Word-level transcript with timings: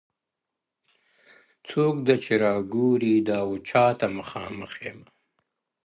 څوک 1.67 1.95
ده 2.07 2.15
چي 2.23 2.33
راګوري 2.43 3.15
دا 3.29 3.39
و 3.49 3.51
چاته 3.69 4.07
مخامخ 4.17 4.71
يمه 4.85 5.09
ـ 5.13 5.13